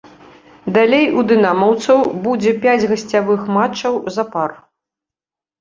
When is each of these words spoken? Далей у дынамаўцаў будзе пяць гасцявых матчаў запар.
Далей 0.77 1.03
у 1.19 1.23
дынамаўцаў 1.31 2.01
будзе 2.25 2.53
пяць 2.63 2.87
гасцявых 2.93 3.41
матчаў 3.59 3.93
запар. 4.17 4.49